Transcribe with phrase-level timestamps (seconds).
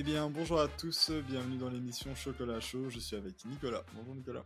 [0.00, 2.88] Eh bien, bonjour à tous, bienvenue dans l'émission Chocolat Chaud.
[2.88, 3.82] Je suis avec Nicolas.
[3.94, 4.44] Bonjour Nicolas.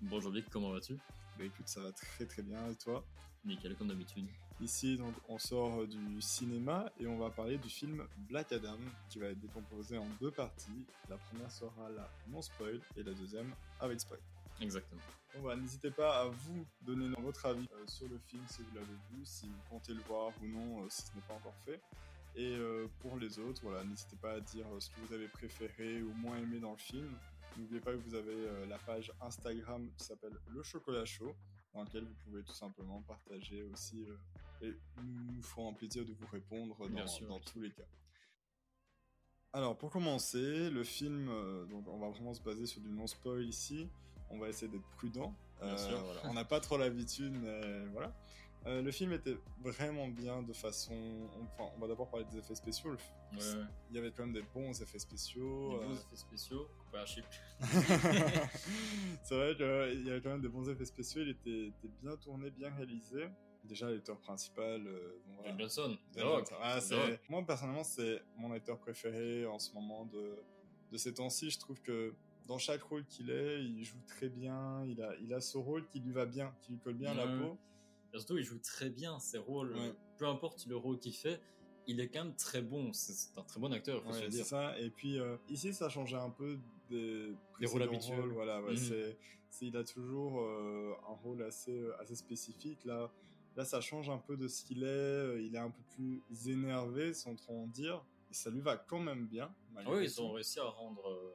[0.00, 0.94] Bonjour Vic, comment vas-tu?
[1.36, 3.04] Bah écoute, ça va très très bien et toi?
[3.44, 4.28] Nickel, comme d'habitude.
[4.60, 8.78] Ici, donc, on sort du cinéma et on va parler du film Black Adam
[9.08, 10.86] qui va être décomposé en deux parties.
[11.10, 14.20] La première sera la non spoil et la deuxième avec spoil.
[14.60, 15.02] Exactement.
[15.56, 19.24] N'hésitez pas à vous donner votre avis euh, sur le film si vous l'avez vu,
[19.24, 21.80] si vous comptez le voir ou non, euh, si ce n'est pas encore fait.
[22.34, 26.02] Et euh, pour les autres, voilà, n'hésitez pas à dire ce que vous avez préféré
[26.02, 27.10] ou moins aimé dans le film.
[27.56, 31.34] N'oubliez pas que vous avez la page Instagram qui s'appelle Le Chocolat Chaud,
[31.74, 34.06] dans laquelle vous pouvez tout simplement partager aussi.
[34.62, 37.82] et nous nous ferons un plaisir de vous répondre dans, dans tous les cas.
[39.52, 41.26] Alors pour commencer, le film,
[41.68, 43.90] donc on va vraiment se baser sur du non-spoil ici
[44.32, 45.34] on va essayer d'être prudent.
[45.62, 45.76] Euh,
[46.24, 48.12] on n'a pas trop l'habitude, mais voilà.
[48.66, 50.94] Euh, le film était vraiment bien de façon.
[51.42, 52.96] Enfin, on va d'abord parler des effets spéciaux.
[53.32, 55.70] Il y avait quand même des bons effets spéciaux.
[55.70, 55.94] Des bons euh.
[55.94, 56.68] effets spéciaux,
[57.06, 57.24] chip.
[59.22, 61.22] c'est vrai qu'il y avait quand même des bons effets spéciaux.
[61.22, 63.28] Il était, bien tourné, bien réalisé.
[63.64, 64.82] Déjà, l'acteur principal.
[65.26, 65.96] Bon, Johnson.
[66.60, 66.78] Ah,
[67.28, 70.36] moi, personnellement, c'est mon acteur préféré en ce moment de,
[70.92, 71.50] de ces temps-ci.
[71.50, 72.14] Je trouve que
[72.46, 74.84] dans chaque rôle qu'il est, il joue très bien.
[74.86, 77.14] Il a, il a ce rôle qui lui va bien, qui lui colle bien à
[77.14, 77.58] la peau.
[78.18, 79.74] Surtout, il joue très bien ses rôles.
[80.18, 81.40] Peu importe le rôle qu'il fait,
[81.86, 82.92] il est quand même très bon.
[82.92, 84.44] C'est un très bon acteur, faut dire.
[84.44, 84.78] ça.
[84.78, 88.30] Et puis euh, ici, ça changeait un peu des, des rôles habituels.
[88.32, 88.76] Voilà, mhm.
[88.76, 89.16] c'est,
[89.60, 92.84] il a toujours euh, un rôle assez, euh, assez spécifique.
[92.84, 93.10] Là,
[93.56, 95.44] là, ça change un peu de ce qu'il est.
[95.44, 98.04] Il est un peu plus énervé, sans trop en dire.
[98.30, 99.54] Et ça lui va quand même bien.
[99.86, 101.34] Oui, ils ont réussi à rendre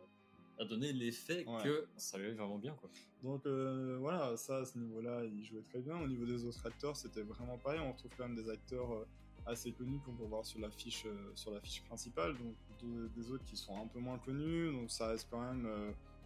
[0.60, 2.74] à donner l'effet que ça lui vraiment bien.
[2.80, 2.90] Quoi.
[3.24, 6.00] Donc euh, voilà, ça à ce niveau-là, il jouait très bien.
[6.00, 7.80] Au niveau des autres acteurs, c'était vraiment pareil.
[7.80, 9.08] On retrouve quand même des acteurs euh,
[9.46, 13.58] assez connus qu'on peut voir sur l'affiche euh, sur l'affiche principale, donc des autres qui
[13.58, 14.72] sont un peu moins connus.
[14.72, 15.67] Donc ça reste quand même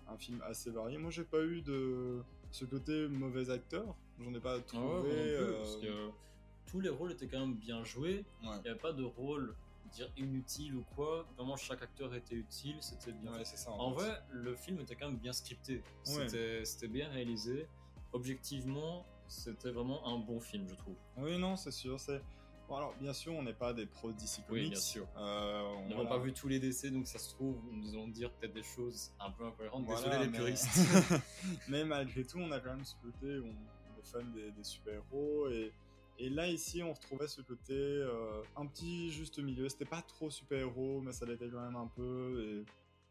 [0.07, 0.97] un film assez varié.
[0.97, 2.21] Moi, j'ai pas eu de
[2.51, 3.95] ce côté mauvais acteur.
[4.19, 5.37] J'en ai pas ah trouvé.
[5.57, 6.09] parce que
[6.69, 8.25] tous les rôles étaient quand même bien joués.
[8.43, 9.55] Il n'y avait pas de rôle
[9.91, 11.25] dire inutile ou quoi.
[11.37, 13.31] Vraiment, chaque acteur était utile, c'était bien.
[13.67, 15.83] en, vrai, le film était quand même bien scripté.
[16.03, 17.67] C'était bien réalisé.
[18.13, 20.95] Objectivement, c'était vraiment un bon film, je trouve.
[21.17, 21.99] Oui, non, c'est sûr.
[21.99, 22.21] C'est
[22.67, 24.63] bon, alors bien sûr, on n'est pas des pros d'ici Comics.
[24.63, 25.07] Oui, bien sûr.
[25.17, 28.31] Euh, on n'a pas vu tous les décès, donc ça se trouve, nous allons dire
[28.33, 29.85] peut-être des choses un peu incohérentes.
[29.85, 30.79] Désolé les puristes.
[31.69, 34.63] mais malgré tout, on a quand même ce côté où on est fan des, des
[34.63, 35.71] super-héros et
[36.17, 39.67] et là, ici, on retrouvait ce côté euh, un petit juste milieu.
[39.69, 42.45] C'était pas trop super-héros, mais ça l'était quand même un peu.
[42.47, 42.65] Et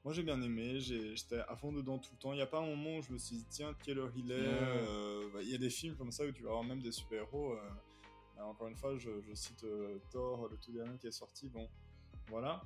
[0.04, 0.80] moi, j'ai bien aimé.
[0.80, 2.32] J'étais à fond dedans tout le temps.
[2.32, 4.30] Il n'y a pas un moment où je me suis dit, tiens, quelle heure il
[4.30, 6.80] est euh, bah, Il y a des films comme ça où tu vas avoir même
[6.80, 7.54] des super-héros.
[7.54, 9.66] Euh, encore une fois, je, je cite
[10.10, 11.48] Thor, le tout dernier qui est sorti.
[11.48, 11.68] Bon,
[12.28, 12.62] voilà.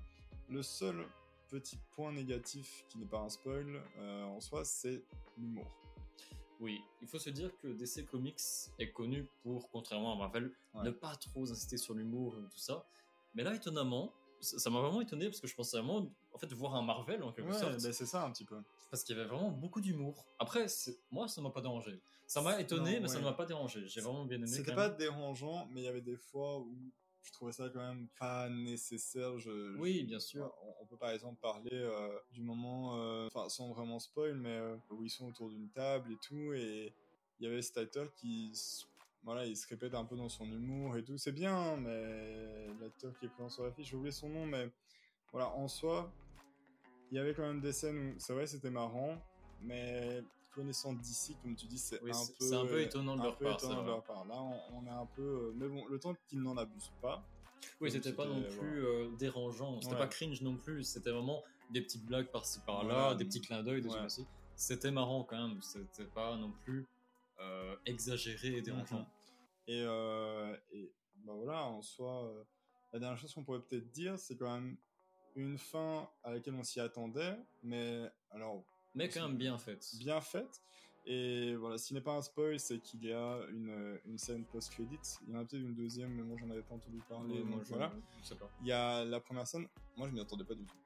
[0.48, 1.06] Le seul
[1.48, 5.02] petit point négatif qui n'est pas un spoil en soi, c'est
[5.36, 5.83] l'humour.
[6.64, 8.40] Oui, il faut se dire que DC Comics
[8.78, 10.50] est connu pour, contrairement à Marvel,
[10.82, 12.86] ne pas trop insister sur l'humour et tout ça.
[13.34, 16.74] Mais là, étonnamment, ça m'a vraiment étonné parce que je pensais vraiment, en fait, voir
[16.74, 17.82] un Marvel en quelque sorte.
[17.82, 18.56] Ben c'est ça un petit peu.
[18.90, 20.24] Parce qu'il y avait vraiment beaucoup d'humour.
[20.38, 20.64] Après,
[21.10, 22.00] moi, ça m'a pas dérangé.
[22.26, 23.86] Ça m'a étonné, mais ça ne m'a pas dérangé.
[23.86, 24.46] J'ai vraiment bien aimé.
[24.46, 26.74] C'était pas dérangeant, mais il y avait des fois où
[27.24, 29.38] je trouvais ça quand même pas nécessaire.
[29.38, 30.52] Je, oui, bien sûr.
[30.80, 34.76] On, peut par exemple parler euh, du moment, euh, enfin sans vraiment spoil, mais euh,
[34.90, 36.94] où ils sont autour d'une table et tout, et
[37.40, 38.52] il y avait cet acteur qui,
[39.22, 41.16] voilà, il se répète un peu dans son humour et tout.
[41.16, 44.70] C'est bien, hein, mais l'acteur qui est présent sur l'affiche, j'ai oublié son nom, mais
[45.32, 46.12] voilà, en soi,
[47.10, 49.18] il y avait quand même des scènes où, c'est vrai, c'était marrant,
[49.62, 50.22] mais
[50.54, 53.36] connaissant d'ici, comme tu dis, c'est un peu, un peu étonnant de leur
[54.02, 54.24] part.
[54.26, 54.40] Là,
[54.72, 57.24] on, est un peu, euh, mais bon, le temps qu'ils n'en abusent pas.
[57.80, 61.80] Oui, c'était pas non plus euh, dérangeant, c'était pas cringe non plus, c'était vraiment des
[61.80, 64.26] petites blagues par-ci par-là, des petits clins d'œil, des trucs aussi.
[64.54, 66.86] C'était marrant quand même, c'était pas non plus
[67.40, 69.00] euh, exagéré et dérangeant.
[69.00, 69.06] Mhm.
[69.66, 70.92] Et, et
[71.24, 72.30] bah voilà, en soi,
[72.92, 74.76] la dernière chose qu'on pourrait peut-être dire, c'est quand même
[75.36, 78.62] une fin à laquelle on s'y attendait, mais alors
[78.94, 79.90] mais quand même bien faite.
[79.98, 80.62] Bien faite.
[81.06, 84.98] Et voilà, s'il n'est pas un spoil, c'est qu'il y a une, une scène post-credit.
[85.26, 87.42] Il y en a peut-être une deuxième, mais moi j'en avais pas entendu parler.
[87.42, 87.92] moi, je, voilà.
[88.22, 88.50] sais pas.
[88.62, 90.76] Il y a la première scène, moi je m'y attendais pas du tout.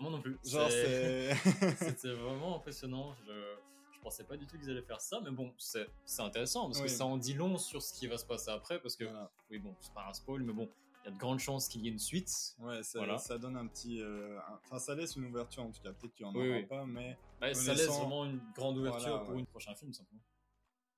[0.00, 0.38] Moi non plus.
[0.44, 0.70] Genre,
[1.78, 3.14] C'était vraiment impressionnant.
[3.26, 3.32] Je,
[3.92, 5.88] je pensais pas du tout qu'ils allaient faire ça, mais bon, c'est
[6.18, 8.80] intéressant parce que ça en dit long sur ce qui va se passer après.
[8.80, 9.04] Parce que,
[9.50, 10.70] oui, bon, c'est pas un spoil, mais bon,
[11.06, 12.56] y a de grandes chances qu'il y ait une suite.
[12.58, 14.00] Ouais, ça, ça donne un petit.
[14.00, 15.92] Euh, enfin, ça laisse une ouverture en tout cas.
[15.92, 17.16] Peut-être qu'il n'y en aura pas, mais.
[17.40, 20.22] Bah, ça laisse vraiment une grande ouverture pour une prochain film, simplement.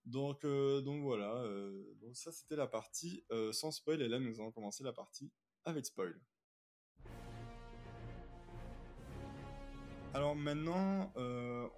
[0.07, 1.35] Donc, euh, donc voilà.
[1.43, 3.23] Euh, donc ça, c'était la partie
[3.53, 4.01] sans spoil.
[4.01, 5.31] Et là, nous allons commencer la partie
[5.65, 6.19] avec spoil.
[10.15, 11.13] Alors maintenant,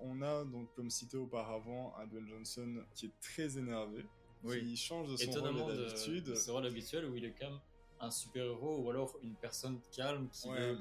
[0.00, 4.06] on a donc comme cité auparavant un Dwayne Johnson qui est très énervé,
[4.44, 4.60] oui.
[4.60, 6.24] qui change de son rôle d'habitude.
[6.26, 7.58] De son rôle habituel où il est même
[8.00, 10.78] un super héros ou alors une personne calme qui veut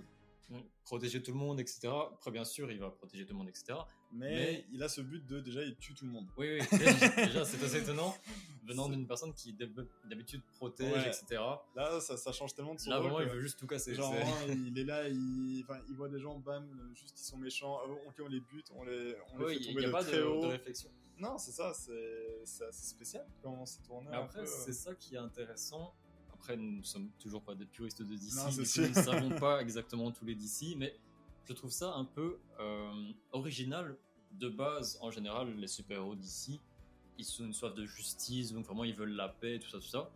[0.83, 1.89] protéger tout le monde, etc.
[2.13, 3.77] Après, bien sûr, il va protéger tout le monde, etc.
[4.11, 6.27] Mais, il a ce but de déjà, il tue tout le monde.
[6.35, 6.79] Oui, oui,
[7.15, 8.15] déjà, c'est assez étonnant
[8.65, 11.41] venant d'une personne qui d'habitude protège, etc.
[11.75, 13.93] Là, ça, ça, change tellement de son Là, vraiment, il veut juste tout casser.
[13.93, 14.15] Genre,
[14.47, 18.27] il est là, il, il voit des gens, bam, juste ils sont méchants, ok, on
[18.27, 20.41] les bute, on les, on les fait tomber de pas très de, haut.
[20.41, 20.89] de réflexion.
[21.19, 24.09] Non, c'est ça, c'est assez spécial comment c'est tourné.
[24.11, 25.93] Après, c'est ça qui est intéressant
[26.39, 30.09] après, nous ne sommes toujours pas des puristes de DC, nous ne savons pas exactement
[30.11, 30.97] tous les DC, mais
[31.43, 33.97] je trouve ça un peu euh, original.
[34.31, 36.61] De base, en général, les super-héros d'ici,
[37.17, 39.87] ils sont une soif de justice, donc vraiment ils veulent la paix, tout ça, tout
[39.87, 40.11] ça.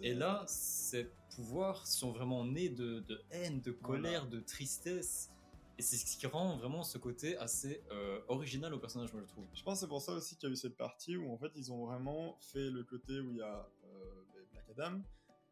[0.00, 5.30] et là, ces pouvoirs sont vraiment nés de, haine, de colère, de tristesse.
[5.78, 9.28] Et c'est ce qui rend vraiment ce côté assez euh, original au personnage, moi je
[9.28, 9.44] trouve.
[9.54, 11.38] Je pense que c'est pour ça aussi qu'il y a eu cette partie où en
[11.38, 15.00] fait ils ont vraiment fait le côté où il y a euh, Black Adam,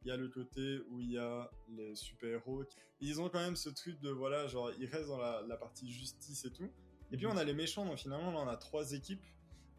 [0.04, 2.64] il y a le côté où il y a les super-héros.
[3.00, 6.44] Ils ont quand même ce truc de, voilà, genre, ils restent dans la, partie justice
[6.44, 6.70] et tout.
[7.10, 9.24] Et puis on a les méchants, donc finalement, là, on a trois équipes.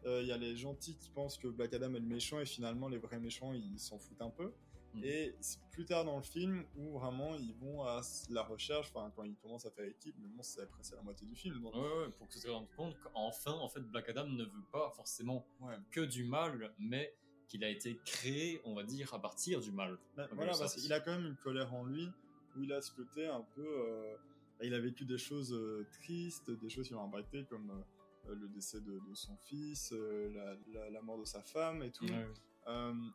[0.06, 2.46] Euh, il y a les gentils qui pensent que Black Adam est le méchant, et
[2.46, 4.52] finalement, les vrais méchants, ils s'en foutent un peu.
[4.94, 5.04] Mm.
[5.04, 8.00] Et c'est plus tard dans le film où vraiment ils vont à
[8.30, 11.02] la recherche, enfin quand ils commencent à faire équipe, mais bon c'est après c'est la
[11.02, 11.60] moitié du film.
[11.60, 11.74] Donc...
[11.74, 14.64] Ouais, ouais, pour que tu te rendes compte qu'enfin en fait Black Adam ne veut
[14.72, 15.46] pas forcément
[15.90, 17.12] que du mal, mais
[17.48, 19.98] qu'il a été créé, on va dire, à partir du mal.
[20.16, 22.08] Bah, voilà, parce qu'il a quand même une colère en lui,
[22.56, 23.66] où il a ce côté un peu...
[23.66, 24.14] Euh,
[24.58, 27.70] bah, il a vécu des choses euh, tristes, des choses qui l'ont impacté, comme
[28.28, 32.06] euh, le décès de, son fils, la, la, mort de sa femme et tout.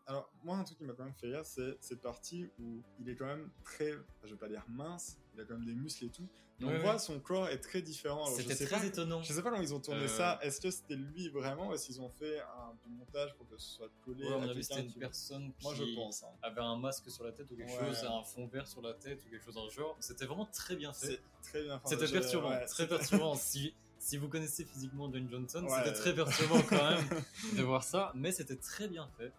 [0.08, 3.10] alors, moi, un truc qui m'a quand même fait rire, c'est cette partie où il
[3.10, 3.92] est quand même très,
[4.24, 6.28] je vais pas dire mince, il a quand même des muscles et tout,
[6.62, 8.26] on voit son corps est très différent.
[8.26, 9.22] C'était très étonnant.
[9.22, 10.38] Je sais pas comment ils ont tourné ça.
[10.38, 10.48] Euh.
[10.48, 13.58] Est-ce que c'était lui vraiment ou est-ce qu'ils ont fait un, du montage pour que
[13.58, 16.28] ce soit collé ouais, à c'était une personne qui Moi, je pense, hein.
[16.42, 19.24] avait un masque sur la tête ou quelque chose, un fond vert sur la tête
[19.26, 19.96] ou quelque chose dans le genre.
[20.00, 21.22] C'était vraiment très bien fait.
[21.44, 23.36] très bien C'était perturbant, très perturbant.
[23.36, 27.08] si, si vous connaissez physiquement Dwayne Johnson, c'était très perturbant quand même
[27.58, 29.32] de voir ça, mais c'était très bien fait.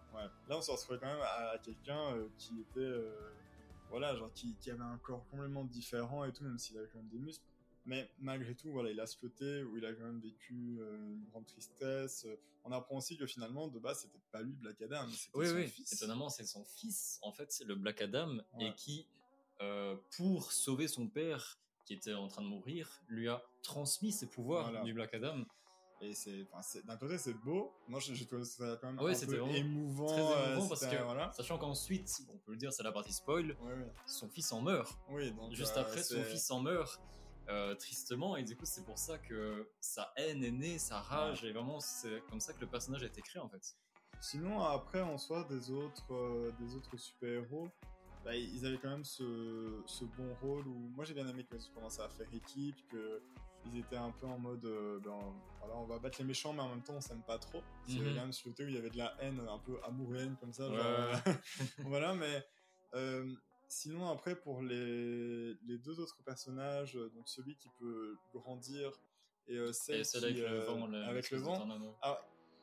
[0.47, 2.79] Là, on se retrouvait quand même à, quelqu'un euh, qui était.
[2.79, 3.31] Euh,
[3.91, 6.97] voilà, genre qui, qui, avait un corps complètement différent et tout, même s'il avait quand
[6.97, 7.45] même des muscles.
[7.85, 11.13] Mais malgré tout, voilà, il a ce côté où il a quand même vécu euh,
[11.13, 12.25] une grande tristesse.
[12.63, 15.55] On apprend aussi que finalement, de base, c'était pas lui Black Adam, c'était oui, son
[15.55, 15.67] oui.
[15.67, 15.93] fils.
[15.93, 19.07] Étonnamment, c'est son fils, en fait, c'est le Black Adam, et qui,
[19.61, 24.27] euh, pour sauver son père, qui était en train de mourir, lui a transmis ses
[24.27, 25.43] pouvoirs du Black Adam.
[26.01, 26.47] Et c'est,
[26.85, 27.71] d'un côté, c'est beau.
[27.87, 30.07] Moi, j'ai trouvé ça quand même un peu émouvant.
[30.07, 33.55] Très émouvant parce que, sachant qu'ensuite, on peut le dire, c'est la partie spoil,
[34.07, 34.97] son fils en meurt.
[35.09, 36.99] Oui, donc, Juste euh, après, son fils en meurt.
[37.49, 41.43] Euh, tristement et du coup c'est pour ça que sa haine est née, sa rage
[41.43, 43.75] et vraiment c'est comme ça que le personnage a été créé en fait.
[44.21, 47.67] Sinon après en soi des autres euh, des autres super-héros,
[48.23, 51.73] bah, ils avaient quand même ce, ce bon rôle où moi j'ai bien aimé qu'ils
[51.73, 53.21] commençaient à faire équipe, que
[53.65, 55.19] ils étaient un peu en mode euh, ben,
[55.59, 57.61] voilà, on va battre les méchants mais en même temps on s'aime pas trop.
[57.87, 59.77] C'est mm quand même ce côté où il y avait de la haine un peu
[59.83, 60.67] amour haine comme ça
[61.79, 62.45] voilà mais
[62.93, 63.33] euh,
[63.67, 68.91] sinon après pour les, les deux autres personnages donc celui qui peut grandir
[69.47, 71.67] et euh, celle, qui, avec le vent, avec le vent
[72.01, 72.19] ah,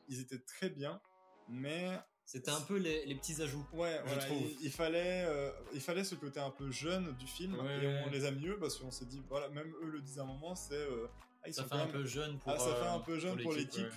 [0.07, 1.01] ils étaient très bien
[1.47, 1.99] mais
[2.29, 3.65] c'était un peu les, les, petits ajouts.
[3.73, 4.43] Ouais, je trouve.
[4.61, 8.23] Il, fallait, euh, il fallait ce côté un peu jeune du film et on les
[8.23, 10.75] a mieux parce qu'on s'est dit, voilà, même eux le disent à un moment, c'est.
[10.75, 11.07] Euh,
[11.43, 12.51] ah, ça fait un peu jeune pour.
[12.51, 13.91] Ah, ça fait un peu jeune pour l'équipe.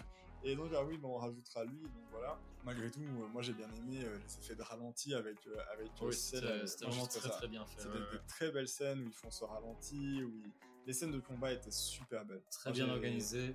[0.45, 2.39] Et donc, ah oui, bon, on rajoutera lui, donc voilà.
[2.65, 5.37] Malgré tout, euh, moi j'ai bien aimé les effets de ralenti avec,
[5.75, 7.83] avec oui, C'était vraiment très très bien fait.
[7.83, 11.21] C'était des très belles scènes où ils font ce ralenti, où ils les scènes de
[11.21, 12.43] combat étaient super belles.
[12.51, 13.55] Très bien organisées.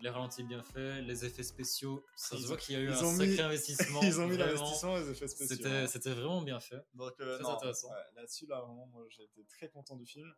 [0.00, 2.04] Les ralentis bien faits, les effets spéciaux.
[2.16, 4.00] Ça se voit qu'il y a eu un sacré investissement.
[4.02, 5.86] ils ont mis l'investissement, les effets spéciaux.
[5.86, 6.84] C'était vraiment bien fait.
[6.94, 7.90] Donc, euh, très intéressant.
[8.16, 10.32] Là-dessus, là, vraiment, moi, j'ai été très content du film.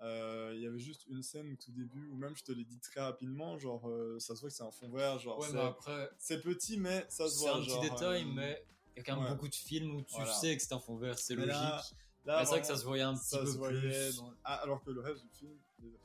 [0.00, 2.64] Euh, il y avait juste une scène au tout début où même je te l'ai
[2.64, 5.56] dit très rapidement, genre euh, ça se voit que c'est un fond vert, genre ouais,
[5.56, 7.52] après c'est petit mais ça se voit.
[7.64, 8.64] C'est un petit détail mais
[8.96, 10.96] il y a quand même beaucoup de films où tu sais que c'est un fond
[10.96, 11.94] vert, c'est logique.
[12.24, 14.22] C'est vrai que ça se voyait un petit peu plus.
[14.44, 15.56] Ah, alors que le reste du film,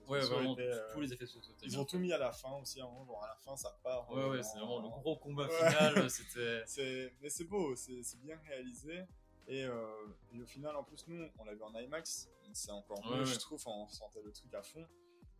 [0.07, 1.53] ouais, vraiment, euh, tous les effets spéciaux.
[1.63, 4.09] Ils ont tout mis à la fin aussi, hein, genre à la fin ça part.
[4.11, 6.09] Ouais, ouais, c'est vraiment le gros combat final.
[6.65, 7.11] c'était.
[7.21, 9.03] Mais c'est beau, c'est bien réalisé.
[9.49, 9.87] Et, euh,
[10.33, 12.29] et, au final, en plus, nous, on l'a vu en IMAX.
[12.51, 13.61] C'est encore mieux, je trouve.
[13.67, 14.85] On sentait le truc à fond.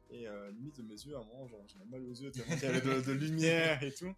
[0.09, 2.63] Et euh, limite de mes yeux, à un moment, j'avais mal aux yeux tellement qu'il
[2.63, 4.15] y avait de, de, lumière et tout.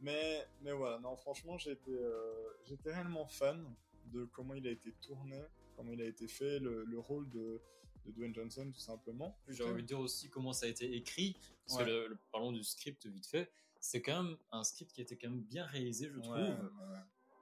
[0.00, 3.64] Mais, mais voilà, non, franchement, j'étais euh, réellement fan
[4.06, 5.40] de comment il a été tourné,
[5.80, 7.62] comment il a été fait, le, le rôle de,
[8.04, 9.38] de Dwayne Johnson, tout simplement.
[9.48, 12.62] J'ai envie de dire aussi comment ça a été écrit, parce que le, parlons du
[12.62, 16.10] script vite fait, c'est quand même un script qui a été quand même bien réalisé,
[16.10, 16.70] je trouve,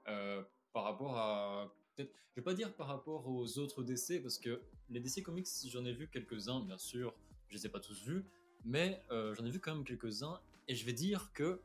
[0.07, 0.42] euh,
[0.73, 2.04] par rapport à je
[2.37, 5.92] vais pas dire par rapport aux autres DC parce que les DC Comics j'en ai
[5.92, 7.12] vu quelques-uns bien sûr
[7.49, 8.25] je les ai pas tous vus
[8.64, 11.61] mais euh, j'en ai vu quand même quelques-uns et je vais dire que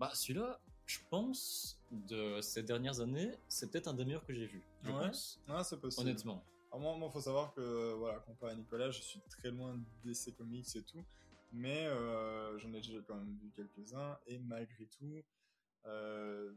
[0.00, 4.46] bah celui-là je pense de ces dernières années c'est peut-être un des meilleurs que j'ai
[4.46, 5.08] vu je ouais.
[5.08, 6.44] pense c'est possible honnêtement
[6.78, 10.36] moi, il faut savoir que, voilà, comparé à Nicolas, je suis très loin de DC
[10.36, 11.04] Comics et tout.
[11.52, 14.18] Mais euh, j'en ai déjà quand même vu quelques-uns.
[14.26, 15.22] Et malgré tout,
[15.86, 16.52] euh,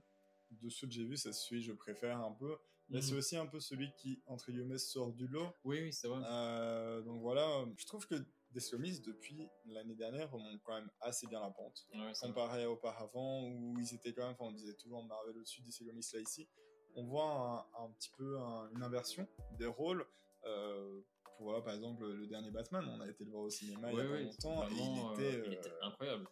[0.51, 2.57] de ceux que j'ai vus, c'est celui que je préfère un peu.
[2.89, 3.19] Mais c'est mhm.
[3.19, 5.53] aussi un peu celui qui, entre guillemets, sort du lot.
[5.63, 6.21] Oui, oui, c'est vrai.
[6.25, 8.15] Euh, donc voilà, je trouve que
[8.53, 11.85] DC Comics, depuis l'année dernière, remonte quand même assez bien la pente.
[12.21, 15.85] comparé à auparavant, où ils étaient quand même, enfin, on disait toujours Marvel au-dessus, DC
[15.87, 16.47] Comics là ici
[16.95, 18.37] on voit un, petit peu
[18.75, 19.27] une inversion
[19.57, 20.05] des rôles.
[20.45, 21.01] Euh,
[21.37, 23.97] pour voir par exemple le dernier Batman, on a été le voir au cinéma il
[23.97, 26.27] y a pas longtemps et il était, euh, était incroyable.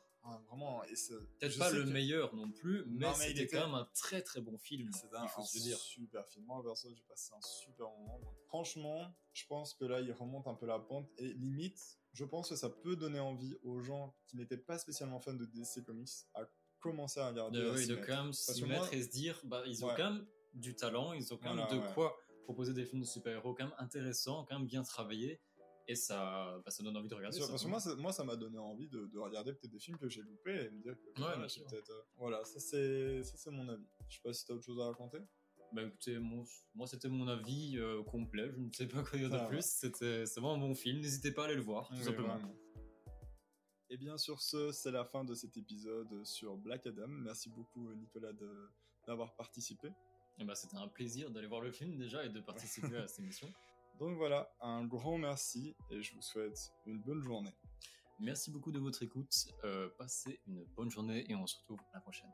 [0.50, 4.58] Vraiment, peut-être pas le meilleur non plus, mais, c'était quand même un très très bon
[4.58, 4.92] film.
[4.94, 6.46] C'était un, super film.
[6.46, 8.20] Moi, perso, j'ai passé un super moment.
[8.48, 12.50] franchement, je pense que là, il remonte un peu la pente et limite, je pense
[12.50, 16.10] que ça peut donner envie aux gens qui n'étaient pas spécialement fans de DC Comics
[16.34, 17.60] à commencer à regarder.
[17.60, 20.26] De, oui, de quand même s'y mettre et se dire, bah, ils ont quand même
[20.54, 23.76] du talent, ils ont quand même de quoi proposer des films de super-héros quand même
[23.78, 25.42] intéressants, quand même bien travaillés.
[25.90, 27.40] Et ça, bah, ça donne envie de regarder.
[27.40, 29.98] parce que moi, ça, moi, ça m'a donné envie de, de regarder peut-être des films
[29.98, 31.90] que j'ai loupés et me dire que ouais, peut-être.
[31.92, 33.88] Euh, voilà, ça c'est, ça c'est mon avis.
[34.10, 35.20] Je sais pas si t'as autre chose à raconter.
[35.74, 38.50] Bah écoutez, moi c'était mon avis euh, complet.
[38.52, 39.66] Je ne sais pas quoi dire de plus.
[39.66, 41.00] C'était, c'est vraiment un bon film.
[41.00, 42.40] N'hésitez pas à aller le voir, tout simplement.
[43.90, 47.08] Et bien sur ce, c'est la fin de cet épisode sur Black Adam.
[47.08, 48.34] Merci beaucoup Nicolas
[49.06, 49.90] d'avoir participé.
[50.40, 53.20] Eh ben, c'était un plaisir d'aller voir le film déjà et de participer à cette
[53.20, 53.52] émission.
[54.00, 57.54] Donc voilà, un grand merci et je vous souhaite une bonne journée.
[58.20, 59.48] Merci beaucoup de votre écoute.
[59.64, 62.32] Euh, passez une bonne journée et on se retrouve la prochaine.